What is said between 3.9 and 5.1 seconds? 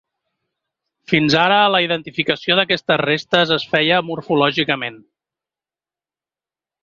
morfològicament.